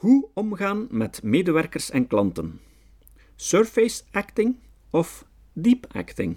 Hoe 0.00 0.28
omgaan 0.34 0.86
met 0.90 1.22
medewerkers 1.22 1.90
en 1.90 2.06
klanten? 2.06 2.60
Surface 3.36 4.02
acting 4.10 4.56
of 4.90 5.24
deep 5.52 5.86
acting? 5.92 6.36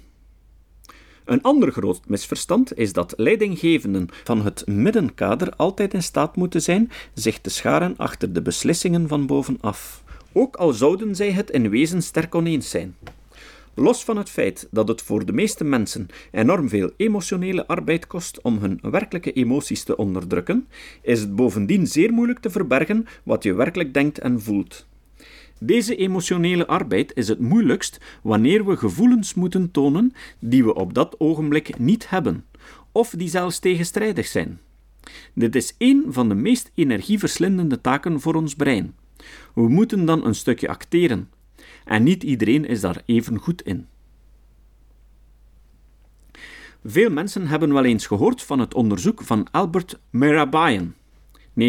Een 1.26 1.42
ander 1.42 1.72
groot 1.72 2.08
misverstand 2.08 2.78
is 2.78 2.94
dat 2.94 3.14
leidinggevenden 3.18 4.08
van 4.24 4.42
het 4.42 4.68
middenkader 4.68 5.56
altijd 5.56 5.94
in 5.94 6.04
staat 6.04 6.36
moeten 6.36 6.62
zijn 6.62 6.92
zich 7.14 7.40
te 7.40 7.50
scharen 7.50 7.98
achter 7.98 8.34
de 8.34 8.42
beslissingen 8.42 9.08
van 9.08 9.26
bovenaf, 9.26 10.04
ook 10.32 10.56
al 10.56 10.74
zouden 10.74 11.16
zij 11.16 11.32
het 11.32 11.50
in 11.50 11.70
wezen 11.70 12.02
sterk 12.02 12.36
oneens 12.36 12.70
zijn. 12.70 12.96
Los 13.76 14.04
van 14.04 14.18
het 14.18 14.30
feit 14.30 14.68
dat 14.72 14.88
het 14.88 15.02
voor 15.02 15.26
de 15.26 15.34
meeste 15.34 15.64
mensen 15.64 16.08
enorm 16.32 16.70
veel 16.70 16.92
emotionele 16.98 17.68
arbeid 17.68 18.08
kost 18.08 18.42
om 18.42 18.58
hun 18.58 18.80
werkelijke 18.82 19.32
emoties 19.32 19.84
te 19.84 19.96
onderdrukken, 19.96 20.68
is 21.02 21.20
het 21.20 21.36
bovendien 21.36 21.88
zeer 21.88 22.14
moeilijk 22.14 22.40
te 22.40 22.50
verbergen 22.50 23.06
wat 23.24 23.44
je 23.44 23.54
werkelijk 23.54 23.94
denkt 23.94 24.20
en 24.20 24.42
voelt. 24.42 24.88
Deze 25.60 25.96
emotionele 25.96 26.68
arbeid 26.68 27.12
is 27.16 27.28
het 27.28 27.40
moeilijkst 27.40 28.00
wanneer 28.24 28.66
we 28.66 28.78
gevoelens 28.78 29.34
moeten 29.34 29.72
tonen 29.72 30.14
die 30.40 30.64
we 30.64 30.74
op 30.74 30.94
dat 30.94 31.20
ogenblik 31.20 31.80
niet 31.80 32.10
hebben, 32.10 32.46
of 32.92 33.10
die 33.10 33.30
zelfs 33.30 33.60
tegenstrijdig 33.60 34.28
zijn. 34.28 34.60
Dit 35.34 35.56
is 35.56 35.76
een 35.78 36.06
van 36.08 36.30
de 36.30 36.36
meest 36.36 36.72
energieverslindende 36.76 37.82
taken 37.82 38.20
voor 38.20 38.36
ons 38.36 38.56
brein. 38.56 38.96
We 39.54 39.68
moeten 39.68 40.06
dan 40.06 40.26
een 40.26 40.36
stukje 40.36 40.68
acteren, 40.68 41.30
en 41.86 42.04
niet 42.04 42.24
iedereen 42.24 42.66
is 42.66 42.82
daar 42.82 43.02
even 43.06 43.38
goed 43.38 43.62
in. 43.62 43.88
Veel 46.86 47.10
mensen 47.10 47.48
hebben 47.48 47.74
wel 47.74 47.86
eens 47.86 48.08
gehoord 48.08 48.42
van 48.42 48.60
het 48.60 48.74
onderzoek 48.74 49.24
van 49.24 49.48
Albert 49.52 50.00
Mehrabian, 50.10 50.94
1972-1981. 51.60 51.64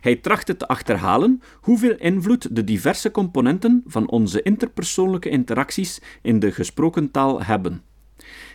Hij 0.00 0.16
trachtte 0.16 0.56
te 0.56 0.68
achterhalen 0.68 1.42
hoeveel 1.60 1.96
invloed 1.96 2.56
de 2.56 2.64
diverse 2.64 3.10
componenten 3.10 3.82
van 3.86 4.08
onze 4.08 4.42
interpersoonlijke 4.42 5.28
interacties 5.28 6.00
in 6.22 6.38
de 6.38 6.52
gesproken 6.52 7.10
taal 7.10 7.42
hebben. 7.42 7.82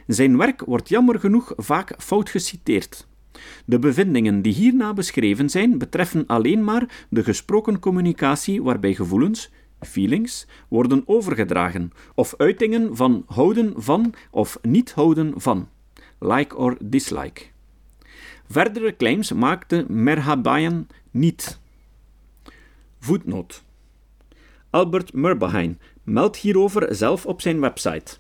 Zijn 0.08 0.38
werk 0.38 0.61
wordt 0.61 0.89
jammer 0.89 1.19
genoeg 1.19 1.53
vaak 1.56 1.94
fout 1.97 2.30
geciteerd. 2.30 3.08
De 3.66 3.80
bevindingen 3.80 4.41
die 4.41 4.53
hierna 4.53 4.94
beschreven 4.94 5.50
zijn, 5.50 5.78
betreffen 5.78 6.23
alleen 6.28 6.64
maar 6.64 7.05
de 7.09 7.23
gesproken 7.23 7.80
communicatie 7.80 8.64
waarbij 8.64 8.94
gevoelens, 8.94 9.52
feelings, 9.80 10.47
worden 10.67 11.03
overgedragen, 11.05 11.91
of 12.16 12.33
uitingen 12.38 12.95
van 12.95 13.23
houden 13.28 13.73
van 13.75 14.13
of 14.31 14.59
niet 14.61 14.91
houden 14.91 15.33
van, 15.36 15.69
like 16.19 16.56
or 16.56 16.78
dislike. 16.80 17.41
Verdere 18.50 18.95
claims 18.95 19.31
maakte 19.31 19.86
Merhabayan 19.88 20.88
niet. 21.11 21.59
Voetnoot. 23.00 23.63
Albert 24.69 25.13
Murbahein 25.13 25.80
meldt 26.03 26.38
hierover 26.38 26.95
zelf 26.95 27.25
op 27.25 27.41
zijn 27.41 27.59
website. 27.59 28.17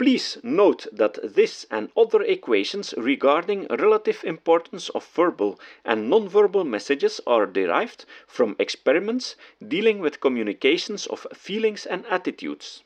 Please 0.00 0.38
note 0.42 0.86
that 0.90 1.18
this 1.22 1.66
and 1.70 1.90
other 1.94 2.22
equations 2.22 2.94
regarding 2.96 3.66
relative 3.66 4.24
importance 4.24 4.88
of 4.88 5.06
verbal 5.14 5.60
and 5.84 6.10
nonverbal 6.10 6.66
messages 6.66 7.20
are 7.26 7.44
derived 7.44 8.06
from 8.26 8.56
experiments 8.58 9.36
dealing 9.68 9.98
with 9.98 10.22
communications 10.22 11.06
of 11.08 11.26
feelings 11.34 11.84
and 11.84 12.06
attitudes. 12.06 12.82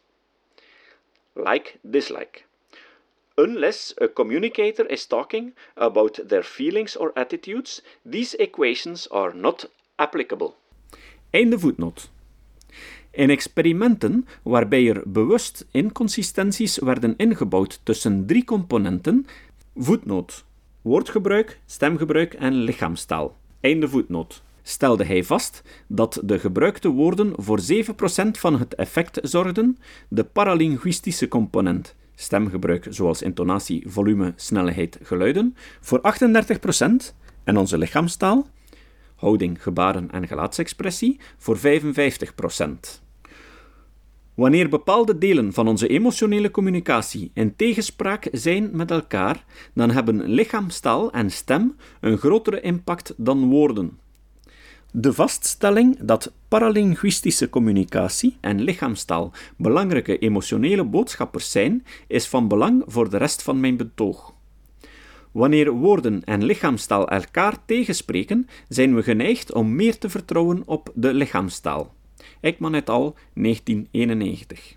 Like 1.37 1.79
dislike. 1.89 2.47
Unless 3.39 3.95
a 4.01 4.09
communicator 4.09 4.85
is 4.87 5.07
talking 5.07 5.53
about 5.77 6.19
their 6.29 6.43
feelings 6.43 6.97
or 6.97 7.13
attitudes, 7.15 7.81
these 8.05 8.35
equations 8.41 9.07
are 9.13 9.33
not 9.33 9.67
applicable. 10.01 10.57
Einde 11.33 11.59
voetnoot. 11.59 12.09
In 13.15 13.31
experimenten 13.31 14.27
waarbij 14.43 14.89
er 14.89 15.03
bewust 15.07 15.67
inconsistenties 15.71 16.79
werden 16.79 17.17
ingebouwd 17.17 17.81
tussen 17.83 18.27
drie 18.27 18.45
componenten, 18.45 19.27
voetnoot, 19.77 20.45
woordgebruik, 20.83 21.61
stemgebruik 21.67 22.35
en 22.35 22.55
lichaamstaal, 22.55 23.37
einde 23.61 23.89
voetnoot, 23.89 24.43
stelde 24.63 25.05
hij 25.05 25.25
vast 25.25 25.63
dat 25.87 26.21
de 26.25 26.39
gebruikte 26.39 26.89
woorden 26.89 27.33
voor 27.37 27.61
7% 27.61 28.31
van 28.31 28.59
het 28.59 28.75
effect 28.75 29.19
zorgden, 29.23 29.79
de 30.09 30.25
paralinguïstische 30.25 31.29
component, 31.29 31.95
stemgebruik 32.15 32.87
zoals 32.91 33.23
intonatie, 33.23 33.83
volume, 33.87 34.33
snelheid, 34.37 34.99
geluiden, 35.03 35.57
voor 35.81 36.01
38% 36.01 36.87
en 37.45 37.57
onze 37.57 37.79
lichaamstaal, 37.79 38.47
houding, 39.15 39.63
gebaren 39.63 40.11
en 40.11 40.27
gelaatsexpressie, 40.27 41.21
voor 41.37 41.59
55%. 41.59 43.04
Wanneer 44.35 44.69
bepaalde 44.69 45.19
delen 45.19 45.53
van 45.53 45.69
onze 45.69 45.89
emotionele 45.89 46.51
communicatie 46.51 47.31
in 47.35 47.57
tegenspraak 47.57 48.29
zijn 48.33 48.71
met 48.73 48.91
elkaar, 48.91 49.45
dan 49.75 49.91
hebben 49.91 50.25
lichaamstaal 50.25 51.13
en 51.13 51.31
stem 51.31 51.77
een 52.01 52.19
grotere 52.19 52.61
impact 52.61 53.15
dan 53.17 53.49
woorden. 53.49 53.99
De 54.93 55.13
vaststelling 55.13 55.99
dat 56.01 56.33
paralinguïstische 56.49 57.49
communicatie 57.49 58.37
en 58.41 58.61
lichaamstaal 58.61 59.33
belangrijke 59.57 60.19
emotionele 60.19 60.85
boodschappers 60.85 61.51
zijn, 61.51 61.85
is 62.07 62.27
van 62.29 62.49
belang 62.49 62.83
voor 62.87 63.11
de 63.11 63.17
rest 63.17 63.43
van 63.43 63.61
mijn 63.61 63.77
betoog. 63.77 64.35
Wanneer 65.33 65.71
woorden 65.71 66.25
en 66.25 66.45
lichaamstaal 66.45 67.09
elkaar 67.09 67.65
tegenspreken, 67.67 68.49
zijn 68.69 68.95
we 68.95 69.03
geneigd 69.03 69.53
om 69.53 69.75
meer 69.75 69.99
te 69.99 70.11
vertrouwen 70.11 70.63
op 70.67 70.91
de 70.95 71.15
lichaamstaal. 71.15 71.95
Ekman 72.45 72.75
et 72.75 72.91
al. 72.91 73.17
1991. 73.35 74.77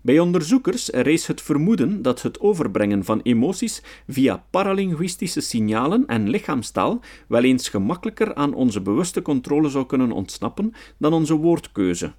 Bij 0.00 0.18
onderzoekers 0.18 0.88
rees 0.88 1.26
het 1.26 1.42
vermoeden 1.42 2.02
dat 2.02 2.22
het 2.22 2.40
overbrengen 2.40 3.04
van 3.04 3.20
emoties 3.22 3.82
via 4.08 4.44
paralinguïstische 4.50 5.40
signalen 5.40 6.06
en 6.06 6.28
lichaamstaal 6.28 7.00
wel 7.28 7.42
eens 7.42 7.68
gemakkelijker 7.68 8.34
aan 8.34 8.54
onze 8.54 8.80
bewuste 8.80 9.22
controle 9.22 9.68
zou 9.68 9.86
kunnen 9.86 10.12
ontsnappen 10.12 10.72
dan 10.96 11.12
onze 11.12 11.34
woordkeuze. 11.34 12.12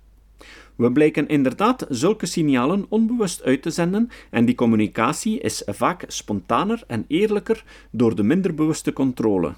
We 0.76 0.92
blijken 0.92 1.28
inderdaad 1.28 1.86
zulke 1.90 2.26
signalen 2.26 2.86
onbewust 2.90 3.44
uit 3.44 3.62
te 3.62 3.70
zenden 3.70 4.10
en 4.30 4.46
die 4.46 4.56
communicatie 4.56 5.40
is 5.40 5.64
vaak 5.66 6.04
spontaner 6.08 6.84
en 6.88 7.06
eerlijker 7.08 7.64
door 7.90 8.16
de 8.16 8.24
minder 8.24 8.54
bewuste 8.54 8.94
controle. 8.94 9.54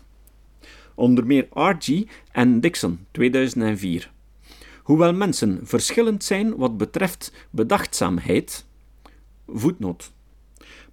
Onder 0.95 1.25
meer 1.25 1.47
R.G. 1.53 2.03
en 2.31 2.59
Dixon, 2.59 2.99
2004. 3.11 4.11
Hoewel 4.83 5.13
mensen 5.13 5.59
verschillend 5.63 6.23
zijn 6.23 6.55
wat 6.55 6.77
betreft 6.77 7.33
bedachtzaamheid. 7.49 8.65
Voetnoot. 9.47 10.11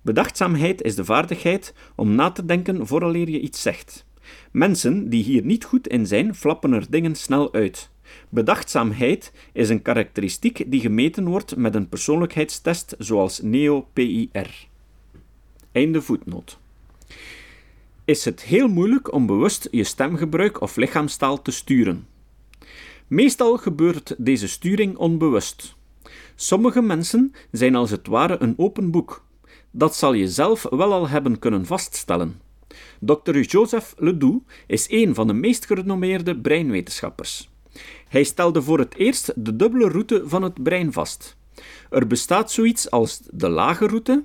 Bedachtzaamheid 0.02 0.82
is 0.82 0.94
de 0.94 1.04
vaardigheid 1.04 1.74
om 1.94 2.14
na 2.14 2.30
te 2.30 2.44
denken 2.44 2.86
vooraleer 2.86 3.28
je 3.28 3.40
iets 3.40 3.62
zegt. 3.62 4.06
Mensen 4.52 5.08
die 5.08 5.22
hier 5.22 5.44
niet 5.44 5.64
goed 5.64 5.88
in 5.88 6.06
zijn, 6.06 6.34
flappen 6.34 6.72
er 6.72 6.86
dingen 6.90 7.14
snel 7.14 7.52
uit. 7.52 7.90
Bedachtzaamheid 8.28 9.32
is 9.52 9.68
een 9.68 9.82
karakteristiek 9.82 10.70
die 10.70 10.80
gemeten 10.80 11.28
wordt 11.28 11.56
met 11.56 11.74
een 11.74 11.88
persoonlijkheidstest 11.88 12.94
zoals 12.98 13.40
NEO-PIR. 13.40 14.68
Einde 15.72 16.02
voetnoot. 16.02 16.58
Is 18.04 18.24
het 18.24 18.42
heel 18.42 18.68
moeilijk 18.68 19.12
om 19.12 19.26
bewust 19.26 19.68
je 19.70 19.84
stemgebruik 19.84 20.60
of 20.60 20.76
lichaamstaal 20.76 21.42
te 21.42 21.50
sturen? 21.50 22.06
Meestal 23.10 23.56
gebeurt 23.56 24.14
deze 24.18 24.48
sturing 24.48 24.96
onbewust. 24.96 25.74
Sommige 26.34 26.82
mensen 26.82 27.32
zijn 27.50 27.74
als 27.74 27.90
het 27.90 28.06
ware 28.06 28.36
een 28.40 28.54
open 28.56 28.90
boek. 28.90 29.24
Dat 29.70 29.96
zal 29.96 30.12
je 30.12 30.28
zelf 30.28 30.66
wel 30.70 30.92
al 30.92 31.08
hebben 31.08 31.38
kunnen 31.38 31.66
vaststellen. 31.66 32.40
Dr. 33.00 33.38
Joseph 33.38 33.94
Ledoux 33.98 34.44
is 34.66 34.90
een 34.90 35.14
van 35.14 35.26
de 35.26 35.32
meest 35.32 35.66
gerenommeerde 35.66 36.36
breinwetenschappers. 36.36 37.50
Hij 38.08 38.24
stelde 38.24 38.62
voor 38.62 38.78
het 38.78 38.94
eerst 38.94 39.32
de 39.36 39.56
dubbele 39.56 39.88
route 39.88 40.22
van 40.26 40.42
het 40.42 40.62
brein 40.62 40.92
vast. 40.92 41.36
Er 41.88 42.06
bestaat 42.06 42.50
zoiets 42.50 42.90
als 42.90 43.20
de 43.30 43.48
lage 43.48 43.86
route, 43.86 44.24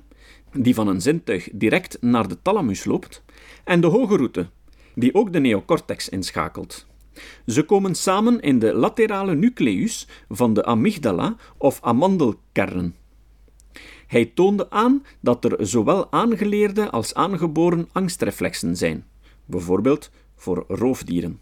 die 0.52 0.74
van 0.74 0.88
een 0.88 1.00
zintuig 1.00 1.48
direct 1.52 1.98
naar 2.00 2.28
de 2.28 2.42
thalamus 2.42 2.84
loopt, 2.84 3.22
en 3.64 3.80
de 3.80 3.86
hoge 3.86 4.16
route, 4.16 4.48
die 4.94 5.14
ook 5.14 5.32
de 5.32 5.40
neocortex 5.40 6.08
inschakelt. 6.08 6.86
Ze 7.46 7.62
komen 7.62 7.94
samen 7.94 8.40
in 8.40 8.58
de 8.58 8.74
laterale 8.74 9.34
nucleus 9.34 10.08
van 10.28 10.54
de 10.54 10.64
amygdala 10.64 11.36
of 11.58 11.78
amandelkern. 11.82 12.94
Hij 14.06 14.24
toonde 14.34 14.70
aan 14.70 15.04
dat 15.20 15.44
er 15.44 15.66
zowel 15.66 16.12
aangeleerde 16.12 16.90
als 16.90 17.14
aangeboren 17.14 17.88
angstreflexen 17.92 18.76
zijn, 18.76 19.04
bijvoorbeeld 19.44 20.10
voor 20.36 20.64
roofdieren. 20.68 21.40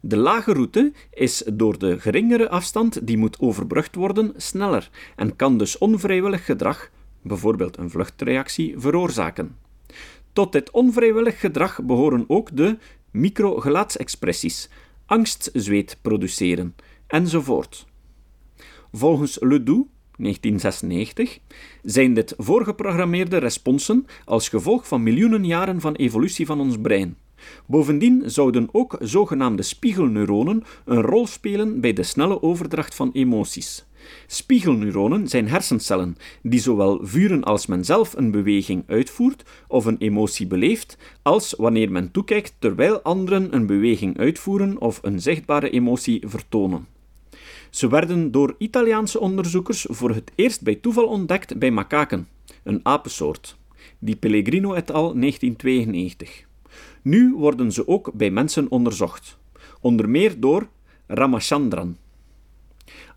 De 0.00 0.16
lage 0.16 0.52
route 0.52 0.92
is 1.10 1.42
door 1.52 1.78
de 1.78 2.00
geringere 2.00 2.48
afstand 2.48 3.06
die 3.06 3.18
moet 3.18 3.40
overbrugd 3.40 3.94
worden 3.94 4.32
sneller 4.36 4.90
en 5.16 5.36
kan 5.36 5.58
dus 5.58 5.78
onvrijwillig 5.78 6.44
gedrag, 6.44 6.90
bijvoorbeeld 7.22 7.76
een 7.76 7.90
vluchtreactie, 7.90 8.74
veroorzaken. 8.76 9.56
Tot 10.32 10.52
dit 10.52 10.70
onvrijwillig 10.70 11.40
gedrag 11.40 11.82
behoren 11.82 12.24
ook 12.28 12.56
de 12.56 12.78
micro-gelaatsexpressies, 13.12 14.68
angstzweet 15.06 15.98
produceren, 16.02 16.74
enzovoort. 17.06 17.86
Volgens 18.92 19.36
Ledoux 19.40 19.88
1996, 20.16 21.38
zijn 21.82 22.14
dit 22.14 22.34
voorgeprogrammeerde 22.36 23.36
responsen 23.36 24.06
als 24.24 24.48
gevolg 24.48 24.88
van 24.88 25.02
miljoenen 25.02 25.44
jaren 25.44 25.80
van 25.80 25.94
evolutie 25.94 26.46
van 26.46 26.60
ons 26.60 26.76
brein. 26.80 27.16
Bovendien 27.66 28.22
zouden 28.26 28.68
ook 28.72 28.96
zogenaamde 29.00 29.62
spiegelneuronen 29.62 30.64
een 30.84 31.00
rol 31.00 31.26
spelen 31.26 31.80
bij 31.80 31.92
de 31.92 32.02
snelle 32.02 32.42
overdracht 32.42 32.94
van 32.94 33.10
emoties. 33.12 33.84
Spiegelneuronen 34.26 35.28
zijn 35.28 35.48
hersencellen 35.48 36.16
die 36.42 36.60
zowel 36.60 36.98
vuren 37.02 37.44
als 37.44 37.66
men 37.66 37.84
zelf 37.84 38.16
een 38.16 38.30
beweging 38.30 38.84
uitvoert 38.86 39.42
of 39.68 39.84
een 39.84 39.98
emotie 39.98 40.46
beleeft, 40.46 40.96
als 41.22 41.54
wanneer 41.58 41.92
men 41.92 42.10
toekijkt 42.10 42.54
terwijl 42.58 43.02
anderen 43.02 43.54
een 43.54 43.66
beweging 43.66 44.18
uitvoeren 44.18 44.80
of 44.80 44.98
een 45.02 45.20
zichtbare 45.20 45.70
emotie 45.70 46.22
vertonen. 46.26 46.86
Ze 47.70 47.88
werden 47.88 48.30
door 48.30 48.54
Italiaanse 48.58 49.20
onderzoekers 49.20 49.86
voor 49.90 50.10
het 50.10 50.32
eerst 50.34 50.62
bij 50.62 50.74
toeval 50.74 51.06
ontdekt 51.06 51.58
bij 51.58 51.70
makaken, 51.70 52.28
een 52.62 52.80
apensoort. 52.82 53.56
Die 53.98 54.16
Pellegrino 54.16 54.72
et 54.72 54.90
al. 54.90 55.14
1992. 55.14 56.44
Nu 57.02 57.34
worden 57.34 57.72
ze 57.72 57.88
ook 57.88 58.12
bij 58.12 58.30
mensen 58.30 58.70
onderzocht, 58.70 59.38
onder 59.80 60.08
meer 60.08 60.40
door 60.40 60.68
Ramachandran. 61.06 61.96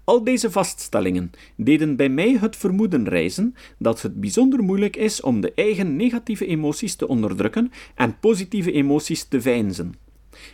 Al 0.06 0.24
deze 0.24 0.52
vaststellingen 0.52 1.31
deden 1.56 1.96
bij 1.96 2.10
mij 2.10 2.38
het 2.40 2.56
vermoeden 2.56 3.10
reizen 3.10 3.56
dat 3.78 4.02
het 4.02 4.19
bijzonder 4.19 4.63
moeilijk 4.63 4.96
is 4.96 5.22
om 5.22 5.42
de 5.42 5.54
eigen 5.54 5.96
negatieve 5.96 6.46
emoties 6.46 6.96
te 6.96 7.07
onderdrukken 7.07 7.72
en 7.96 8.19
positieve 8.19 8.72
emoties 8.72 9.24
te 9.24 9.42
veinzen. 9.42 9.94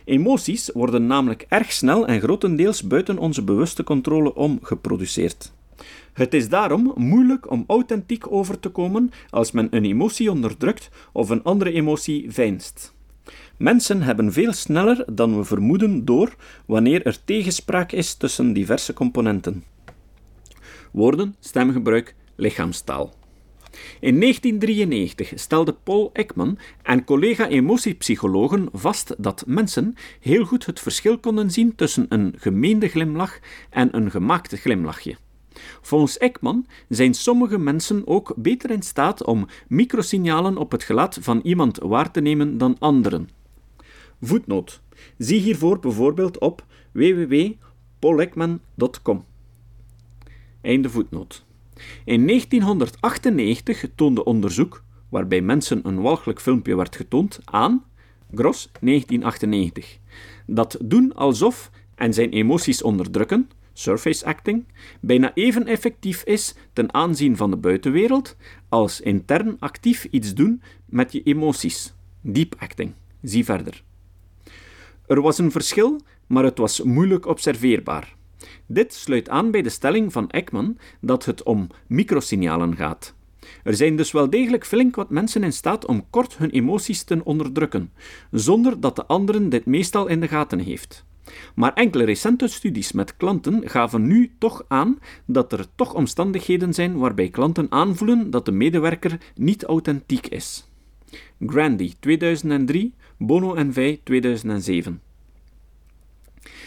Emoties 0.04 0.70
worden 0.74 1.06
namelijk 1.06 1.46
erg 1.48 1.72
snel 1.72 2.06
en 2.06 2.20
grotendeels 2.20 2.82
buiten 2.82 3.18
onze 3.18 3.42
bewuste 3.44 3.84
controle 3.84 4.34
om 4.34 4.58
geproduceerd. 4.62 5.52
Het 6.12 6.34
is 6.34 6.48
daarom 6.48 6.92
moeilijk 6.96 7.50
om 7.50 7.64
authentiek 7.66 8.32
over 8.32 8.60
te 8.60 8.68
komen 8.68 9.10
als 9.30 9.52
men 9.52 9.68
een 9.70 9.84
emotie 9.84 10.30
onderdrukt 10.30 10.90
of 11.12 11.30
een 11.30 11.42
andere 11.42 11.72
emotie 11.72 12.26
veinst. 12.28 12.94
Mensen 13.56 14.02
hebben 14.02 14.32
veel 14.32 14.52
sneller 14.52 15.04
dan 15.12 15.36
we 15.36 15.44
vermoeden 15.44 16.04
door 16.04 16.34
wanneer 16.66 17.06
er 17.06 17.24
tegenspraak 17.24 17.92
is 17.92 18.14
tussen 18.14 18.52
diverse 18.52 18.92
componenten. 18.92 19.64
Woorden, 20.92 21.34
stemgebruik, 21.40 22.14
lichaamstaal. 22.34 23.14
In 24.00 24.20
1993 24.20 25.32
stelde 25.34 25.72
Paul 25.72 26.10
Ekman 26.12 26.58
en 26.82 27.04
collega 27.04 27.48
emotiepsychologen 27.48 28.68
vast 28.72 29.14
dat 29.18 29.44
mensen 29.46 29.94
heel 30.20 30.44
goed 30.44 30.66
het 30.66 30.80
verschil 30.80 31.18
konden 31.18 31.50
zien 31.50 31.74
tussen 31.74 32.06
een 32.08 32.34
gemeende 32.38 32.88
glimlach 32.88 33.38
en 33.70 33.96
een 33.96 34.10
gemaakte 34.10 34.56
glimlachje. 34.56 35.16
Volgens 35.80 36.18
Ekman 36.18 36.66
zijn 36.88 37.14
sommige 37.14 37.58
mensen 37.58 38.06
ook 38.06 38.34
beter 38.36 38.70
in 38.70 38.82
staat 38.82 39.24
om 39.24 39.46
microsignalen 39.68 40.56
op 40.56 40.70
het 40.70 40.82
gelaat 40.82 41.18
van 41.20 41.40
iemand 41.42 41.78
waar 41.78 42.10
te 42.10 42.20
nemen 42.20 42.58
dan 42.58 42.76
anderen. 42.78 43.28
Voetnoot. 44.20 44.80
Zie 45.18 45.40
hiervoor 45.40 45.78
bijvoorbeeld 45.78 46.38
op 46.38 46.64
www.paulekman.com. 46.92 49.24
Einde 50.60 50.90
voetnoot. 50.90 51.44
In 52.04 52.26
1998 52.26 53.84
toonde 53.94 54.24
onderzoek, 54.24 54.82
waarbij 55.08 55.40
mensen 55.40 55.80
een 55.84 56.00
walgelijk 56.00 56.40
filmpje 56.40 56.76
werd 56.76 56.96
getoond, 56.96 57.40
aan, 57.44 57.84
Gros 58.34 58.70
1998, 58.80 59.98
dat 60.46 60.76
doen 60.80 61.14
alsof 61.14 61.70
en 61.94 62.14
zijn 62.14 62.30
emoties 62.30 62.82
onderdrukken, 62.82 63.50
surface 63.72 64.24
acting, 64.24 64.64
bijna 65.00 65.34
even 65.34 65.66
effectief 65.66 66.22
is 66.22 66.54
ten 66.72 66.94
aanzien 66.94 67.36
van 67.36 67.50
de 67.50 67.56
buitenwereld 67.56 68.36
als 68.68 69.00
intern 69.00 69.56
actief 69.58 70.04
iets 70.04 70.34
doen 70.34 70.62
met 70.86 71.12
je 71.12 71.22
emoties, 71.22 71.94
deep 72.20 72.54
acting. 72.58 72.92
Zie 73.22 73.44
verder. 73.44 73.82
Er 75.06 75.20
was 75.20 75.38
een 75.38 75.50
verschil, 75.50 76.00
maar 76.26 76.44
het 76.44 76.58
was 76.58 76.82
moeilijk 76.82 77.26
observeerbaar. 77.26 78.14
Dit 78.66 78.94
sluit 78.94 79.28
aan 79.28 79.50
bij 79.50 79.62
de 79.62 79.68
stelling 79.68 80.12
van 80.12 80.30
Ekman 80.30 80.78
dat 81.00 81.24
het 81.24 81.42
om 81.42 81.68
microsignalen 81.86 82.76
gaat. 82.76 83.14
Er 83.64 83.74
zijn 83.74 83.96
dus 83.96 84.12
wel 84.12 84.30
degelijk 84.30 84.66
flink 84.66 84.96
wat 84.96 85.10
mensen 85.10 85.42
in 85.42 85.52
staat 85.52 85.86
om 85.86 86.10
kort 86.10 86.36
hun 86.36 86.50
emoties 86.50 87.02
te 87.02 87.24
onderdrukken, 87.24 87.92
zonder 88.30 88.80
dat 88.80 88.96
de 88.96 89.06
anderen 89.06 89.48
dit 89.48 89.66
meestal 89.66 90.06
in 90.06 90.20
de 90.20 90.28
gaten 90.28 90.58
heeft. 90.58 91.04
Maar 91.54 91.72
enkele 91.72 92.04
recente 92.04 92.48
studies 92.48 92.92
met 92.92 93.16
klanten 93.16 93.68
gaven 93.68 94.06
nu 94.06 94.32
toch 94.38 94.64
aan 94.68 94.98
dat 95.24 95.52
er 95.52 95.66
toch 95.74 95.94
omstandigheden 95.94 96.74
zijn 96.74 96.98
waarbij 96.98 97.28
klanten 97.28 97.66
aanvoelen 97.70 98.30
dat 98.30 98.44
de 98.44 98.52
medewerker 98.52 99.18
niet 99.34 99.64
authentiek 99.64 100.26
is. 100.26 100.68
Grandy 101.46 101.92
2003, 102.00 102.94
Bono 103.16 103.54
en 103.54 103.72
Vij 103.72 104.00
2007. 104.04 105.00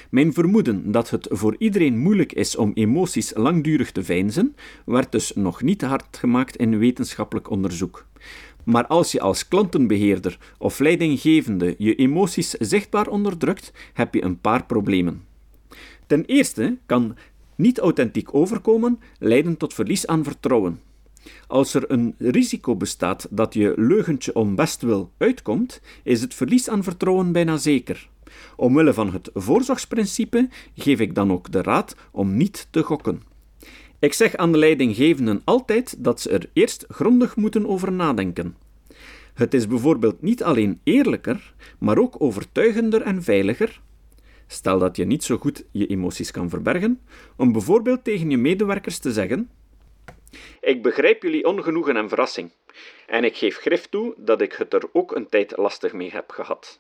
Mijn 0.10 0.34
vermoeden 0.34 0.92
dat 0.92 1.10
het 1.10 1.28
voor 1.32 1.56
iedereen 1.58 1.98
moeilijk 1.98 2.34
is 2.34 2.56
om 2.56 2.72
emoties 2.74 3.34
langdurig 3.36 3.92
te 3.92 4.04
veinzen, 4.04 4.56
werd 4.86 5.12
dus 5.12 5.32
nog 5.36 5.62
niet 5.62 5.82
hard 5.82 6.18
gemaakt 6.18 6.56
in 6.56 6.78
wetenschappelijk 6.78 7.50
onderzoek. 7.50 8.06
Maar 8.66 8.88
als 8.88 9.12
je 9.12 9.20
als 9.20 9.48
klantenbeheerder 9.48 10.38
of 10.58 10.80
leidinggevende 10.80 11.76
je 11.78 11.96
emoties 11.96 12.50
zichtbaar 12.50 13.08
onderdrukt, 13.08 13.72
heb 13.94 14.14
je 14.14 14.24
een 14.24 14.40
paar 14.40 14.66
problemen. 14.66 15.24
Ten 16.08 16.26
eerste 16.26 16.78
kan 16.86 17.16
niet 17.56 17.80
authentiek 17.80 18.34
overkomen 18.34 19.00
leiden 19.20 19.58
tot 19.58 19.74
verlies 19.74 20.08
aan 20.08 20.24
vertrouwen. 20.24 20.80
Als 21.48 21.74
er 21.74 21.92
een 21.92 22.16
risico 22.18 22.76
bestaat 22.76 23.28
dat 23.30 23.54
je 23.54 23.74
leugentje 23.76 24.36
om 24.36 24.56
best 24.56 24.82
wil 24.82 25.12
uitkomt, 25.18 25.82
is 26.04 26.22
het 26.22 26.34
verlies 26.34 26.70
aan 26.70 26.84
vertrouwen 26.84 27.32
bijna 27.32 27.58
zeker. 27.58 28.10
Omwille 28.56 28.94
van 28.94 29.14
het 29.14 29.30
voorzorgsprincipe 29.34 30.50
geef 30.76 31.00
ik 31.00 31.16
dan 31.16 31.32
ook 31.32 31.52
de 31.52 31.62
raad 31.62 31.96
om 32.12 32.38
niet 32.38 32.68
te 32.70 32.84
gokken. 32.84 33.35
Ik 34.00 34.14
zeg 34.14 34.36
aan 34.36 34.52
de 34.52 34.58
leidinggevenden 34.58 35.42
altijd 35.44 36.04
dat 36.04 36.22
ze 36.22 36.30
er 36.30 36.50
eerst 36.54 36.86
grondig 36.90 37.36
moeten 37.36 37.68
over 37.68 37.92
nadenken. 37.92 38.58
Het 39.34 39.54
is 39.54 39.68
bijvoorbeeld 39.68 40.22
niet 40.22 40.44
alleen 40.44 40.80
eerlijker, 40.84 41.54
maar 41.80 41.98
ook 41.98 42.16
overtuigender 42.22 43.02
en 43.02 43.24
veiliger. 43.24 43.82
Stel 44.48 44.80
dat 44.80 44.96
je 44.96 45.06
niet 45.06 45.24
zo 45.24 45.38
goed 45.38 45.66
je 45.72 45.88
emoties 45.88 46.32
kan 46.32 46.50
verbergen, 46.50 47.02
om 47.38 47.52
bijvoorbeeld 47.52 48.04
tegen 48.04 48.30
je 48.30 48.38
medewerkers 48.38 48.98
te 48.98 49.12
zeggen: 49.12 49.50
Ik 50.62 50.84
begrijp 50.84 51.24
jullie 51.24 51.46
ongenoegen 51.46 51.98
en 51.98 52.10
verrassing, 52.10 52.52
en 53.08 53.24
ik 53.24 53.38
geef 53.38 53.58
grif 53.58 53.90
toe 53.90 54.14
dat 54.18 54.42
ik 54.42 54.54
het 54.54 54.74
er 54.74 54.84
ook 54.94 55.16
een 55.16 55.30
tijd 55.30 55.58
lastig 55.58 55.94
mee 55.94 56.12
heb 56.12 56.30
gehad. 56.30 56.80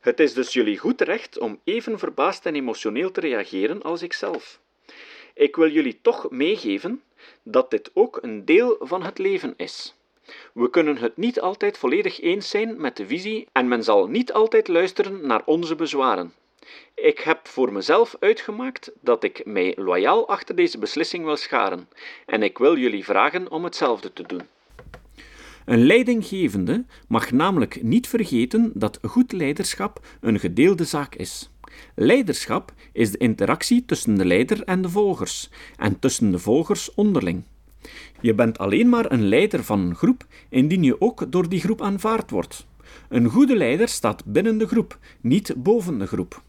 Het 0.00 0.20
is 0.20 0.34
dus 0.34 0.52
jullie 0.52 0.78
goed 0.78 1.00
recht 1.00 1.38
om 1.38 1.60
even 1.64 1.98
verbaasd 1.98 2.46
en 2.46 2.54
emotioneel 2.54 3.10
te 3.10 3.20
reageren 3.20 3.82
als 3.82 4.02
ikzelf. 4.02 4.60
Ik 5.34 5.56
wil 5.56 5.70
jullie 5.70 5.98
toch 6.02 6.30
meegeven 6.30 7.02
dat 7.42 7.70
dit 7.70 7.90
ook 7.94 8.18
een 8.22 8.44
deel 8.44 8.76
van 8.80 9.02
het 9.02 9.18
leven 9.18 9.54
is. 9.56 9.94
We 10.52 10.70
kunnen 10.70 10.96
het 10.96 11.16
niet 11.16 11.40
altijd 11.40 11.78
volledig 11.78 12.20
eens 12.20 12.48
zijn 12.48 12.80
met 12.80 12.96
de 12.96 13.06
visie 13.06 13.48
en 13.52 13.68
men 13.68 13.84
zal 13.84 14.06
niet 14.06 14.32
altijd 14.32 14.68
luisteren 14.68 15.26
naar 15.26 15.42
onze 15.44 15.74
bezwaren. 15.74 16.32
Ik 16.94 17.18
heb 17.18 17.48
voor 17.48 17.72
mezelf 17.72 18.16
uitgemaakt 18.20 18.92
dat 19.00 19.24
ik 19.24 19.44
mij 19.44 19.74
loyaal 19.76 20.28
achter 20.28 20.54
deze 20.56 20.78
beslissing 20.78 21.24
wil 21.24 21.36
scharen 21.36 21.88
en 22.26 22.42
ik 22.42 22.58
wil 22.58 22.76
jullie 22.76 23.04
vragen 23.04 23.50
om 23.50 23.64
hetzelfde 23.64 24.12
te 24.12 24.22
doen. 24.26 24.42
Een 25.64 25.86
leidinggevende 25.86 26.84
mag 27.08 27.30
namelijk 27.30 27.82
niet 27.82 28.08
vergeten 28.08 28.70
dat 28.74 28.98
goed 29.02 29.32
leiderschap 29.32 30.00
een 30.20 30.38
gedeelde 30.38 30.84
zaak 30.84 31.14
is. 31.14 31.50
Leiderschap 31.94 32.72
is 32.92 33.10
de 33.10 33.18
interactie 33.18 33.84
tussen 33.84 34.14
de 34.14 34.24
leider 34.24 34.64
en 34.64 34.82
de 34.82 34.88
volgers, 34.88 35.50
en 35.76 35.98
tussen 35.98 36.30
de 36.30 36.38
volgers 36.38 36.94
onderling. 36.94 37.42
Je 38.20 38.34
bent 38.34 38.58
alleen 38.58 38.88
maar 38.88 39.12
een 39.12 39.28
leider 39.28 39.64
van 39.64 39.80
een 39.80 39.94
groep 39.94 40.26
indien 40.48 40.82
je 40.82 41.00
ook 41.00 41.32
door 41.32 41.48
die 41.48 41.60
groep 41.60 41.82
aanvaard 41.82 42.30
wordt. 42.30 42.66
Een 43.08 43.28
goede 43.28 43.56
leider 43.56 43.88
staat 43.88 44.24
binnen 44.24 44.58
de 44.58 44.66
groep, 44.66 44.98
niet 45.20 45.54
boven 45.56 45.98
de 45.98 46.06
groep. 46.06 46.42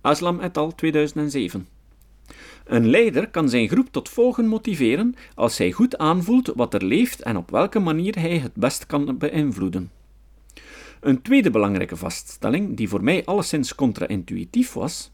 Aslam 0.00 0.40
et 0.40 0.56
al. 0.56 0.74
2007 0.74 1.66
een 2.64 2.90
leider 2.90 3.30
kan 3.30 3.48
zijn 3.48 3.68
groep 3.68 3.88
tot 3.90 4.08
volgen 4.08 4.46
motiveren 4.46 5.14
als 5.34 5.58
hij 5.58 5.72
goed 5.72 5.98
aanvoelt 5.98 6.52
wat 6.54 6.74
er 6.74 6.84
leeft 6.84 7.22
en 7.22 7.36
op 7.36 7.50
welke 7.50 7.78
manier 7.78 8.18
hij 8.18 8.38
het 8.38 8.54
best 8.54 8.86
kan 8.86 9.18
beïnvloeden. 9.18 9.90
Een 11.02 11.22
tweede 11.22 11.50
belangrijke 11.50 11.96
vaststelling, 11.96 12.76
die 12.76 12.88
voor 12.88 13.02
mij 13.02 13.24
alleszins 13.24 13.74
contra-intuïtief 13.74 14.72
was, 14.72 15.12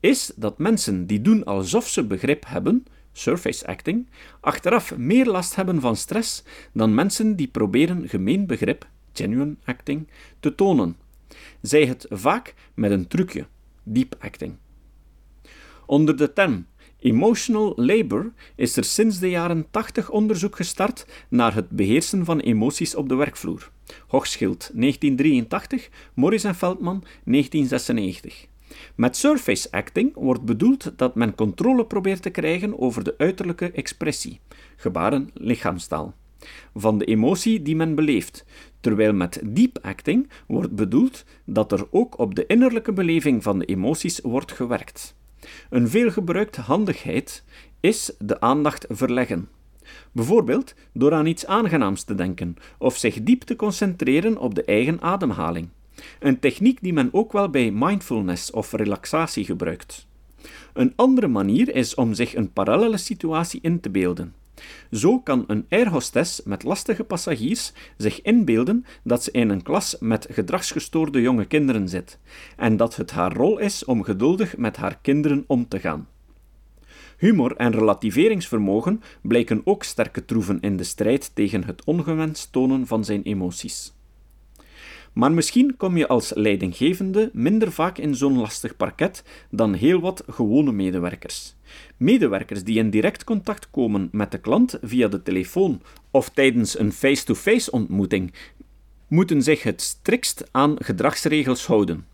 is 0.00 0.32
dat 0.36 0.58
mensen 0.58 1.06
die 1.06 1.20
doen 1.20 1.44
alsof 1.44 1.88
ze 1.88 2.04
begrip 2.06 2.44
hebben, 2.46 2.84
surface 3.12 3.66
acting, 3.66 4.08
achteraf 4.40 4.96
meer 4.96 5.26
last 5.26 5.56
hebben 5.56 5.80
van 5.80 5.96
stress 5.96 6.42
dan 6.72 6.94
mensen 6.94 7.36
die 7.36 7.48
proberen 7.48 8.08
gemeen 8.08 8.46
begrip, 8.46 8.88
genuine 9.12 9.56
acting, 9.64 10.08
te 10.40 10.54
tonen, 10.54 10.96
Zij 11.60 11.86
het 11.86 12.06
vaak 12.10 12.54
met 12.74 12.90
een 12.90 13.06
trucje, 13.06 13.46
deep 13.82 14.14
acting. 14.18 14.56
Onder 15.86 16.16
de 16.16 16.32
term 16.32 16.66
Emotional 16.98 17.72
labor 17.76 18.32
is 18.56 18.76
er 18.76 18.84
sinds 18.84 19.18
de 19.18 19.30
jaren 19.30 19.66
80 19.70 20.10
onderzoek 20.10 20.56
gestart 20.56 21.06
naar 21.28 21.54
het 21.54 21.70
beheersen 21.70 22.24
van 22.24 22.40
emoties 22.40 22.94
op 22.94 23.08
de 23.08 23.14
werkvloer. 23.14 23.70
Hochschild 24.06 24.70
1983, 24.74 25.90
Morris 26.14 26.44
en 26.44 26.54
Feldman 26.54 27.04
1996. 27.24 28.46
Met 28.94 29.16
surface 29.16 29.70
acting 29.70 30.14
wordt 30.14 30.44
bedoeld 30.44 30.92
dat 30.96 31.14
men 31.14 31.34
controle 31.34 31.86
probeert 31.86 32.22
te 32.22 32.30
krijgen 32.30 32.80
over 32.80 33.04
de 33.04 33.14
uiterlijke 33.18 33.70
expressie, 33.70 34.40
gebaren, 34.76 35.30
lichaamstaal, 35.34 36.14
van 36.74 36.98
de 36.98 37.04
emotie 37.04 37.62
die 37.62 37.76
men 37.76 37.94
beleeft, 37.94 38.44
terwijl 38.80 39.12
met 39.12 39.40
deep 39.44 39.78
acting 39.82 40.28
wordt 40.46 40.74
bedoeld 40.74 41.24
dat 41.44 41.72
er 41.72 41.86
ook 41.90 42.18
op 42.18 42.34
de 42.34 42.46
innerlijke 42.46 42.92
beleving 42.92 43.42
van 43.42 43.58
de 43.58 43.64
emoties 43.64 44.20
wordt 44.20 44.52
gewerkt. 44.52 45.14
Een 45.70 45.88
veelgebruikte 45.88 46.60
handigheid 46.60 47.44
is 47.80 48.12
de 48.18 48.40
aandacht 48.40 48.86
verleggen. 48.88 49.48
Bijvoorbeeld 50.12 50.74
door 50.92 51.14
aan 51.14 51.26
iets 51.26 51.46
aangenaams 51.46 52.02
te 52.02 52.14
denken 52.14 52.56
of 52.78 52.96
zich 52.96 53.22
diep 53.22 53.42
te 53.42 53.56
concentreren 53.56 54.38
op 54.38 54.54
de 54.54 54.64
eigen 54.64 55.00
ademhaling. 55.00 55.68
Een 56.18 56.38
techniek 56.38 56.78
die 56.82 56.92
men 56.92 57.08
ook 57.12 57.32
wel 57.32 57.50
bij 57.50 57.70
mindfulness 57.70 58.50
of 58.50 58.72
relaxatie 58.72 59.44
gebruikt. 59.44 60.06
Een 60.72 60.92
andere 60.96 61.28
manier 61.28 61.74
is 61.74 61.94
om 61.94 62.14
zich 62.14 62.34
een 62.34 62.52
parallele 62.52 62.96
situatie 62.96 63.60
in 63.62 63.80
te 63.80 63.90
beelden. 63.90 64.34
Zo 64.90 65.20
kan 65.20 65.44
een 65.46 65.66
airhostess 65.68 66.42
met 66.44 66.62
lastige 66.62 67.04
passagiers 67.04 67.72
zich 67.96 68.22
inbeelden 68.22 68.84
dat 69.04 69.24
ze 69.24 69.30
in 69.30 69.50
een 69.50 69.62
klas 69.62 69.96
met 70.00 70.26
gedragsgestoorde 70.30 71.20
jonge 71.20 71.44
kinderen 71.44 71.88
zit 71.88 72.18
en 72.56 72.76
dat 72.76 72.96
het 72.96 73.10
haar 73.10 73.32
rol 73.32 73.58
is 73.58 73.84
om 73.84 74.02
geduldig 74.02 74.56
met 74.56 74.76
haar 74.76 74.98
kinderen 75.02 75.44
om 75.46 75.68
te 75.68 75.78
gaan. 75.78 76.08
Humor 77.20 77.56
en 77.56 77.72
relativeringsvermogen 77.72 79.02
blijken 79.22 79.60
ook 79.64 79.82
sterke 79.84 80.24
troeven 80.24 80.60
in 80.60 80.76
de 80.76 80.84
strijd 80.84 81.30
tegen 81.34 81.64
het 81.64 81.84
ongewenst 81.84 82.52
tonen 82.52 82.86
van 82.86 83.04
zijn 83.04 83.22
emoties. 83.22 83.92
Maar 85.12 85.32
misschien 85.32 85.76
kom 85.76 85.96
je 85.96 86.06
als 86.08 86.32
leidinggevende 86.34 87.30
minder 87.32 87.72
vaak 87.72 87.98
in 87.98 88.14
zo'n 88.14 88.38
lastig 88.38 88.76
parket 88.76 89.24
dan 89.50 89.74
heel 89.74 90.00
wat 90.00 90.24
gewone 90.28 90.72
medewerkers. 90.72 91.54
Medewerkers 91.96 92.64
die 92.64 92.78
in 92.78 92.90
direct 92.90 93.24
contact 93.24 93.70
komen 93.70 94.08
met 94.12 94.30
de 94.30 94.38
klant 94.38 94.78
via 94.82 95.08
de 95.08 95.22
telefoon 95.22 95.82
of 96.10 96.28
tijdens 96.28 96.78
een 96.78 96.92
face-to-face 96.92 97.70
ontmoeting, 97.70 98.34
moeten 99.08 99.42
zich 99.42 99.62
het 99.62 99.80
striktst 99.80 100.48
aan 100.50 100.76
gedragsregels 100.78 101.66
houden. 101.66 102.04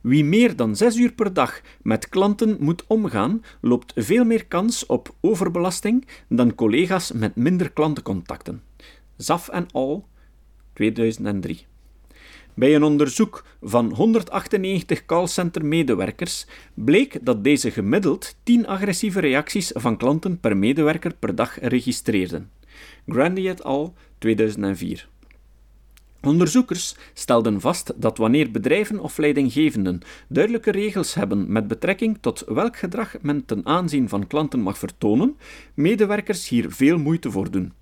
Wie 0.00 0.24
meer 0.24 0.56
dan 0.56 0.76
zes 0.76 0.96
uur 0.96 1.12
per 1.12 1.32
dag 1.32 1.60
met 1.82 2.08
klanten 2.08 2.56
moet 2.60 2.84
omgaan, 2.86 3.42
loopt 3.60 3.92
veel 3.96 4.24
meer 4.24 4.46
kans 4.46 4.86
op 4.86 5.14
overbelasting 5.20 6.06
dan 6.28 6.54
collega's 6.54 7.12
met 7.12 7.36
minder 7.36 7.72
klantencontacten. 7.72 8.62
Zaf 9.16 9.48
en 9.48 9.66
al, 9.72 10.06
2003. 10.72 11.66
Bij 12.54 12.74
een 12.74 12.82
onderzoek 12.82 13.44
van 13.62 13.92
198 13.92 15.04
callcenter-medewerkers 15.06 16.46
bleek 16.74 17.18
dat 17.22 17.44
deze 17.44 17.70
gemiddeld 17.70 18.36
10 18.42 18.66
agressieve 18.66 19.20
reacties 19.20 19.70
van 19.74 19.96
klanten 19.96 20.40
per 20.40 20.56
medewerker 20.56 21.14
per 21.14 21.34
dag 21.34 21.58
registreerden. 21.60 22.50
Grandy 23.06 23.48
et 23.48 23.64
al. 23.64 23.94
2004. 24.18 25.08
Onderzoekers 26.26 26.96
stelden 27.14 27.60
vast 27.60 27.92
dat 27.96 28.18
wanneer 28.18 28.50
bedrijven 28.50 29.00
of 29.00 29.18
leidinggevenden 29.18 30.00
duidelijke 30.28 30.70
regels 30.70 31.14
hebben 31.14 31.52
met 31.52 31.68
betrekking 31.68 32.18
tot 32.20 32.44
welk 32.46 32.76
gedrag 32.76 33.14
men 33.22 33.44
ten 33.44 33.66
aanzien 33.66 34.08
van 34.08 34.26
klanten 34.26 34.60
mag 34.60 34.78
vertonen, 34.78 35.36
medewerkers 35.74 36.48
hier 36.48 36.72
veel 36.72 36.98
moeite 36.98 37.30
voor 37.30 37.50
doen. 37.50 37.72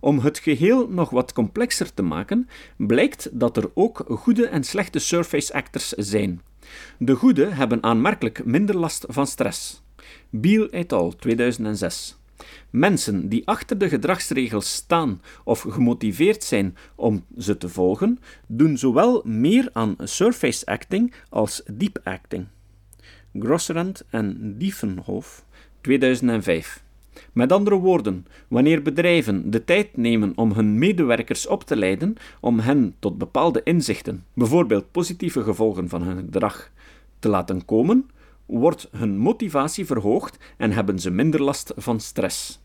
Om 0.00 0.18
het 0.18 0.38
geheel 0.38 0.88
nog 0.88 1.10
wat 1.10 1.32
complexer 1.32 1.94
te 1.94 2.02
maken, 2.02 2.48
blijkt 2.76 3.28
dat 3.32 3.56
er 3.56 3.70
ook 3.74 4.04
goede 4.08 4.46
en 4.46 4.64
slechte 4.64 4.98
surface 4.98 5.52
actors 5.52 5.88
zijn. 5.88 6.40
De 6.98 7.14
goede 7.14 7.46
hebben 7.46 7.82
aanmerkelijk 7.82 8.44
minder 8.44 8.76
last 8.76 9.04
van 9.08 9.26
stress. 9.26 9.82
Beal 10.30 10.68
et 10.68 10.92
al. 10.92 11.16
2006. 11.16 12.19
Mensen 12.70 13.28
die 13.28 13.46
achter 13.46 13.78
de 13.78 13.88
gedragsregels 13.88 14.74
staan 14.74 15.20
of 15.44 15.60
gemotiveerd 15.60 16.44
zijn 16.44 16.76
om 16.94 17.24
ze 17.38 17.58
te 17.58 17.68
volgen, 17.68 18.18
doen 18.46 18.78
zowel 18.78 19.22
meer 19.24 19.68
aan 19.72 19.96
surface 19.98 20.66
acting 20.66 21.14
als 21.28 21.62
deep 21.72 22.00
acting. 22.04 22.46
Grossrand 23.38 24.04
en 24.10 24.54
Diefenhof, 24.58 25.44
2005. 25.80 26.82
Met 27.32 27.52
andere 27.52 27.76
woorden, 27.76 28.26
wanneer 28.48 28.82
bedrijven 28.82 29.50
de 29.50 29.64
tijd 29.64 29.96
nemen 29.96 30.32
om 30.34 30.52
hun 30.52 30.78
medewerkers 30.78 31.46
op 31.46 31.64
te 31.64 31.76
leiden, 31.76 32.14
om 32.40 32.58
hen 32.58 32.94
tot 32.98 33.18
bepaalde 33.18 33.62
inzichten, 33.62 34.24
bijvoorbeeld 34.34 34.90
positieve 34.90 35.42
gevolgen 35.42 35.88
van 35.88 36.02
hun 36.02 36.16
gedrag, 36.16 36.70
te 37.18 37.28
laten 37.28 37.64
komen, 37.64 38.10
wordt 38.50 38.88
hun 38.90 39.18
motivatie 39.18 39.86
verhoogd 39.86 40.38
en 40.56 40.72
hebben 40.72 40.98
ze 40.98 41.10
minder 41.10 41.42
last 41.42 41.72
van 41.76 42.00
stress. 42.00 42.60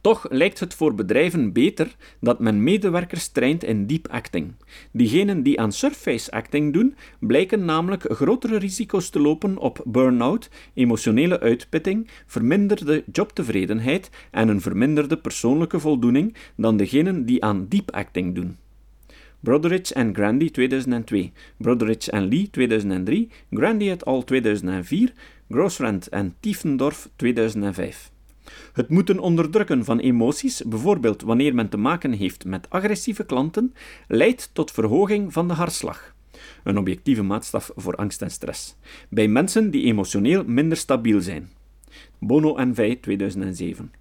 Toch 0.00 0.26
lijkt 0.30 0.60
het 0.60 0.74
voor 0.74 0.94
bedrijven 0.94 1.52
beter 1.52 1.96
dat 2.20 2.38
men 2.38 2.62
medewerkers 2.62 3.28
traint 3.28 3.64
in 3.64 3.86
deep 3.86 4.08
acting. 4.08 4.54
Diegenen 4.92 5.42
die 5.42 5.60
aan 5.60 5.72
surface 5.72 6.30
acting 6.30 6.72
doen, 6.72 6.94
blijken 7.18 7.64
namelijk 7.64 8.04
grotere 8.08 8.58
risico's 8.58 9.08
te 9.08 9.20
lopen 9.20 9.58
op 9.58 9.82
burn-out, 9.84 10.50
emotionele 10.74 11.40
uitputting, 11.40 12.08
verminderde 12.26 13.04
jobtevredenheid 13.12 14.10
en 14.30 14.48
een 14.48 14.60
verminderde 14.60 15.16
persoonlijke 15.16 15.80
voldoening 15.80 16.36
dan 16.56 16.76
degenen 16.76 17.24
die 17.24 17.44
aan 17.44 17.66
deep 17.68 17.90
acting 17.90 18.34
doen. 18.34 18.56
Broderidge 19.40 19.94
en 19.94 20.14
Grandy 20.14 20.50
2002, 20.50 21.32
Broderidge 21.56 22.10
en 22.10 22.28
Lee 22.28 22.50
2003, 22.50 23.28
Grandy 23.50 23.88
et 23.88 24.04
al 24.04 24.24
2004, 24.24 25.12
Grossrand 25.48 26.08
en 26.08 26.34
Tiefendorf 26.40 27.08
2005. 27.16 28.10
Het 28.72 28.88
moeten 28.88 29.18
onderdrukken 29.18 29.84
van 29.84 29.98
emoties, 29.98 30.62
bijvoorbeeld 30.66 31.22
wanneer 31.22 31.54
men 31.54 31.68
te 31.68 31.76
maken 31.76 32.12
heeft 32.12 32.44
met 32.44 32.70
agressieve 32.70 33.24
klanten, 33.24 33.74
leidt 34.08 34.50
tot 34.52 34.70
verhoging 34.70 35.32
van 35.32 35.48
de 35.48 35.54
hartslag. 35.54 36.14
Een 36.64 36.78
objectieve 36.78 37.22
maatstaf 37.22 37.70
voor 37.76 37.94
angst 37.94 38.22
en 38.22 38.30
stress. 38.30 38.76
Bij 39.08 39.28
mensen 39.28 39.70
die 39.70 39.84
emotioneel 39.84 40.44
minder 40.44 40.78
stabiel 40.78 41.20
zijn. 41.20 41.50
Bono 42.18 42.56
en 42.56 42.74
Vij 42.74 42.96
2007. 42.96 43.99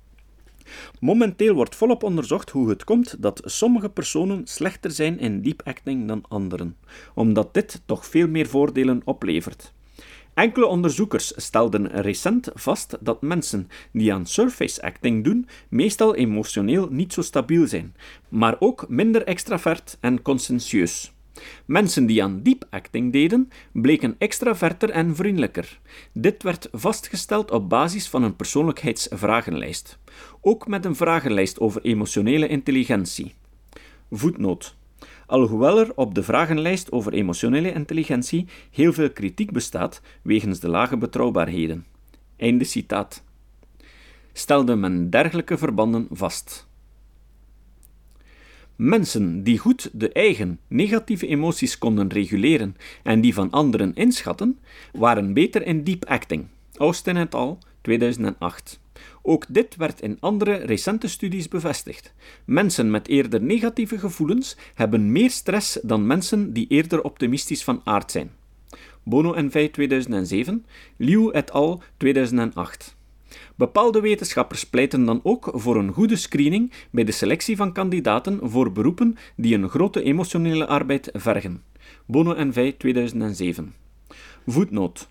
Momenteel 1.00 1.54
wordt 1.54 1.76
volop 1.76 2.04
onderzocht 2.04 2.50
hoe 2.50 2.70
het 2.70 2.84
komt 2.84 3.16
dat 3.20 3.42
sommige 3.46 3.90
personen 3.90 4.48
slechter 4.48 4.92
zijn 4.92 5.20
in 5.20 5.42
deep 5.42 5.62
acting 5.64 6.08
dan 6.08 6.24
anderen, 6.28 6.78
omdat 7.14 7.54
dit 7.54 7.82
toch 7.86 8.06
veel 8.06 8.28
meer 8.28 8.48
voordelen 8.48 9.02
oplevert. 9.06 9.74
Enkele 10.34 10.66
onderzoekers 10.66 11.34
stelden 11.36 12.02
recent 12.02 12.50
vast 12.54 12.98
dat 13.00 13.22
mensen 13.22 13.68
die 13.92 14.14
aan 14.14 14.26
surface 14.26 14.82
acting 14.82 15.24
doen, 15.24 15.48
meestal 15.70 16.16
emotioneel 16.16 16.88
niet 16.92 17.14
zo 17.14 17.22
stabiel 17.22 17.68
zijn, 17.68 17.96
maar 18.30 18.56
ook 18.60 18.86
minder 18.90 19.24
extravert 19.24 19.98
en 20.00 20.22
conscientieus. 20.22 21.14
Mensen 21.66 22.06
die 22.06 22.24
aan 22.24 22.44
deep 22.44 22.66
acting 22.70 23.12
deden, 23.12 23.50
bleken 23.72 24.16
extraverter 24.18 24.90
en 24.90 25.16
vriendelijker. 25.16 25.80
Dit 26.14 26.44
werd 26.44 26.68
vastgesteld 26.72 27.52
op 27.52 27.70
basis 27.70 28.08
van 28.08 28.24
een 28.24 28.36
persoonlijkheidsvragenlijst. 28.36 29.98
Ook 30.42 30.68
met 30.68 30.86
een 30.86 30.96
vragenlijst 30.96 31.60
over 31.60 31.82
emotionele 31.82 32.48
intelligentie. 32.48 33.34
Voetnoot. 34.12 34.78
Alhoewel 35.26 35.80
er 35.80 35.92
op 35.96 36.16
de 36.16 36.24
vragenlijst 36.24 36.92
over 36.92 37.14
emotionele 37.14 37.74
intelligentie 37.74 38.48
heel 38.72 38.94
veel 38.94 39.12
kritiek 39.12 39.52
bestaat 39.52 40.02
wegens 40.22 40.60
de 40.60 40.70
lage 40.70 40.98
betrouwbaarheden. 40.98 41.86
Einde 42.38 42.64
citaat. 42.64 43.24
Stelde 44.34 44.76
men 44.76 45.10
dergelijke 45.10 45.58
verbanden 45.58 46.08
vast. 46.12 46.69
Mensen 48.80 49.44
die 49.44 49.58
goed 49.58 49.90
de 49.94 50.12
eigen 50.12 50.60
negatieve 50.68 51.28
emoties 51.28 51.78
konden 51.78 52.10
reguleren 52.10 52.76
en 53.04 53.22
die 53.22 53.34
van 53.34 53.50
anderen 53.52 53.94
inschatten, 53.94 54.60
waren 54.94 55.34
beter 55.34 55.66
in 55.66 55.84
deep 55.84 56.06
acting. 56.06 56.48
Austin 56.74 57.18
et 57.18 57.36
al. 57.36 57.58
2008. 57.82 58.80
Ook 59.22 59.46
dit 59.50 59.76
werd 59.76 60.02
in 60.02 60.18
andere 60.20 60.54
recente 60.54 61.08
studies 61.08 61.48
bevestigd. 61.48 62.14
Mensen 62.46 62.92
met 62.92 63.08
eerder 63.08 63.42
negatieve 63.42 64.00
gevoelens 64.00 64.58
hebben 64.74 65.12
meer 65.12 65.32
stress 65.32 65.80
dan 65.84 66.08
mensen 66.08 66.54
die 66.54 66.68
eerder 66.68 67.04
optimistisch 67.04 67.64
van 67.64 67.82
aard 67.84 68.12
zijn. 68.12 68.32
Bono 69.04 69.34
en 69.34 69.52
Vij 69.52 69.68
2007, 69.68 70.66
Liu 70.98 71.32
et 71.32 71.52
al. 71.52 71.82
2008. 71.98 72.98
Bepaalde 73.56 74.02
wetenschappers 74.02 74.64
pleiten 74.64 75.06
dan 75.06 75.20
ook 75.24 75.52
voor 75.54 75.76
een 75.76 75.92
goede 75.92 76.16
screening 76.16 76.72
bij 76.90 77.04
de 77.04 77.12
selectie 77.12 77.56
van 77.56 77.74
kandidaten 77.74 78.40
voor 78.44 78.72
beroepen 78.72 79.18
die 79.36 79.56
een 79.56 79.70
grote 79.70 80.04
emotionele 80.04 80.68
arbeid 80.68 81.10
vergen. 81.14 81.64
Bono 82.06 82.34
en 82.34 82.54
Vij 82.54 82.72
2007. 82.72 83.74
Voetnoot. 84.46 85.10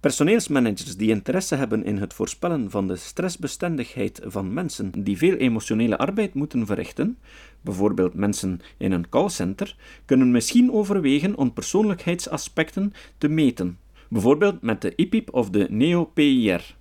Personeelsmanagers 0.00 0.96
die 0.96 1.10
interesse 1.10 1.54
hebben 1.54 1.84
in 1.84 1.96
het 1.96 2.14
voorspellen 2.14 2.70
van 2.70 2.86
de 2.86 2.96
stressbestendigheid 2.96 4.20
van 4.24 4.54
mensen 4.54 4.90
die 5.04 5.16
veel 5.16 5.34
emotionele 5.34 5.98
arbeid 5.98 6.34
moeten 6.34 6.66
verrichten, 6.66 7.18
bijvoorbeeld 7.60 8.14
mensen 8.14 8.60
in 8.76 8.92
een 8.92 9.08
callcenter, 9.08 9.76
kunnen 10.04 10.30
misschien 10.30 10.72
overwegen 10.72 11.36
om 11.36 11.52
persoonlijkheidsaspecten 11.52 12.92
te 13.18 13.28
meten, 13.28 13.78
bijvoorbeeld 14.08 14.62
met 14.62 14.82
de 14.82 14.92
IPIP 14.96 15.34
of 15.34 15.50
de 15.50 15.66
NEO-PIR. 15.70 16.74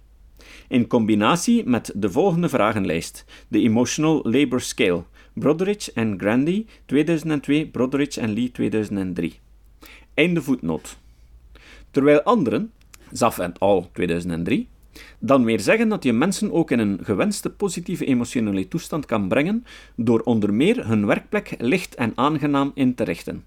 In 0.68 0.88
combinatie 0.88 1.66
met 1.66 1.92
de 1.96 2.12
volgende 2.12 2.50
vragenlijst: 2.50 3.26
de 3.48 3.60
Emotional 3.60 4.20
Labor 4.24 4.62
Scale, 4.62 5.04
Broderidge 5.34 5.92
en 5.94 6.20
Grandy 6.20 6.66
2002, 6.86 7.68
Broderidge 7.68 8.22
en 8.22 8.34
Lee 8.34 8.52
2003. 8.52 9.40
Einde 10.14 10.42
voetnoot. 10.42 10.98
Terwijl 11.92 12.22
anderen, 12.22 12.72
Zaf 13.12 13.40
en 13.40 13.58
al 13.58 13.90
2003, 13.94 14.68
dan 15.20 15.44
weer 15.44 15.60
zeggen 15.60 15.90
dat 15.90 16.04
je 16.04 16.14
mensen 16.14 16.52
ook 16.52 16.72
in 16.72 16.80
een 16.80 17.00
gewenste 17.02 17.50
positieve 17.50 18.06
emotionele 18.06 18.68
toestand 18.68 19.06
kan 19.06 19.28
brengen 19.28 19.66
door 19.96 20.20
onder 20.20 20.54
meer 20.54 20.88
hun 20.88 21.06
werkplek 21.06 21.56
licht 21.58 21.96
en 21.96 22.12
aangenaam 22.16 22.72
in 22.74 22.96
te 22.96 23.04
richten. 23.04 23.44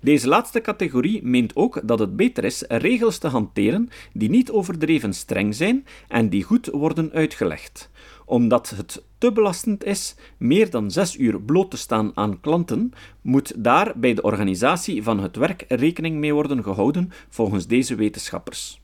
Deze 0.00 0.28
laatste 0.28 0.60
categorie 0.60 1.22
meent 1.22 1.56
ook 1.56 1.80
dat 1.84 1.98
het 1.98 2.16
beter 2.16 2.44
is 2.44 2.64
regels 2.68 3.18
te 3.18 3.28
hanteren 3.28 3.88
die 4.12 4.30
niet 4.30 4.50
overdreven 4.50 5.14
streng 5.14 5.54
zijn 5.54 5.86
en 6.08 6.28
die 6.28 6.42
goed 6.42 6.66
worden 6.66 7.12
uitgelegd 7.12 7.90
omdat 8.28 8.70
het 8.70 9.02
te 9.18 9.32
belastend 9.32 9.84
is 9.84 10.14
meer 10.36 10.70
dan 10.70 10.90
zes 10.90 11.16
uur 11.16 11.40
bloot 11.40 11.70
te 11.70 11.76
staan 11.76 12.10
aan 12.14 12.40
klanten, 12.40 12.92
moet 13.20 13.64
daar 13.64 13.92
bij 13.96 14.14
de 14.14 14.22
organisatie 14.22 15.02
van 15.02 15.20
het 15.20 15.36
werk 15.36 15.64
rekening 15.68 16.16
mee 16.16 16.34
worden 16.34 16.62
gehouden 16.62 17.12
volgens 17.28 17.66
deze 17.66 17.94
wetenschappers. 17.94 18.80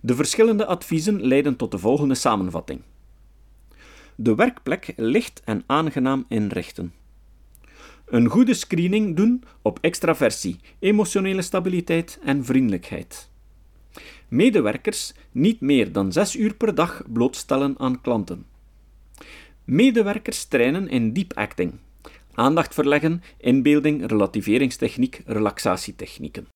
De 0.00 0.14
verschillende 0.14 0.66
adviezen 0.66 1.26
leiden 1.26 1.56
tot 1.56 1.70
de 1.70 1.78
volgende 1.78 2.14
samenvatting. 2.14 2.82
De 4.14 4.34
werkplek 4.34 4.92
licht 4.96 5.42
en 5.44 5.62
aangenaam 5.66 6.24
inrichten. 6.28 6.92
Een 8.06 8.28
goede 8.28 8.54
screening 8.54 9.16
doen 9.16 9.44
op 9.62 9.78
extraversie, 9.80 10.56
emotionele 10.78 11.42
stabiliteit 11.42 12.18
en 12.24 12.44
vriendelijkheid. 12.44 13.30
Medewerkers 14.28 15.12
niet 15.32 15.60
meer 15.60 15.92
dan 15.92 16.12
zes 16.12 16.36
uur 16.36 16.54
per 16.54 16.74
dag 16.74 17.02
blootstellen 17.08 17.74
aan 17.78 18.00
klanten. 18.00 18.46
Medewerkers 19.64 20.44
trainen 20.44 20.88
in 20.88 21.12
deep 21.12 21.32
acting. 21.34 21.72
Aandacht 22.34 22.74
verleggen, 22.74 23.22
inbeelding, 23.38 24.06
relativeringstechniek, 24.06 25.22
relaxatietechnieken. 25.26 26.46